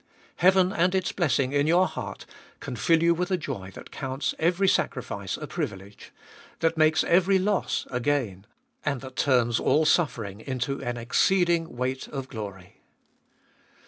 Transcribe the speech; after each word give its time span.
Heaven 0.37 0.73
and 0.73 0.95
its 0.95 1.11
blessing 1.11 1.53
in 1.53 1.67
your 1.67 1.85
heart 1.85 2.25
can 2.59 2.75
fill 2.75 3.03
you 3.03 3.13
with 3.13 3.29
a 3.29 3.37
joy 3.37 3.69
that 3.75 3.91
counts 3.91 4.33
every 4.39 4.67
sacrifice 4.67 5.37
a 5.37 5.45
privilege, 5.45 6.11
that 6.61 6.75
makes 6.75 7.03
every 7.03 7.37
loss 7.37 7.85
a 7.91 7.99
gain, 7.99 8.47
and 8.83 9.01
that 9.01 9.15
turns 9.15 9.59
all 9.59 9.85
suffering 9.85 10.39
into 10.39 10.81
an 10.81 10.97
exceeding 10.97 11.75
weight 11.77 12.07
of 12.07 12.29
glory. 12.29 12.81